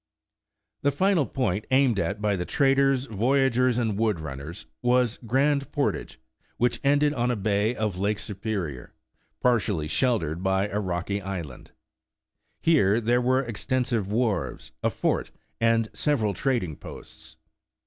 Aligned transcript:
The 0.81 0.89
final 0.91 1.27
point 1.27 1.67
aimed 1.69 1.99
at 1.99 2.19
by 2.23 2.35
the 2.35 2.43
traders, 2.43 3.05
voyageurs, 3.05 3.77
and 3.77 3.99
wood 3.99 4.19
runners, 4.19 4.65
was 4.81 5.19
Grand 5.27 5.71
Portage, 5.71 6.19
which 6.57 6.81
ended 6.83 7.13
on 7.13 7.29
a 7.29 7.35
bay 7.35 7.75
of 7.75 7.99
Lake 7.99 8.17
Superior, 8.17 8.95
partially 9.41 9.87
sheltered 9.87 10.41
by 10.41 10.67
a 10.69 10.79
rocky 10.79 11.21
island. 11.21 11.69
Here 12.63 12.99
there 12.99 13.21
were 13.21 13.43
extensive 13.43 14.07
wharves, 14.11 14.71
a 14.81 14.89
fort, 14.89 15.29
and 15.59 15.87
several 15.93 16.33
trading 16.33 16.77
posts. 16.77 17.35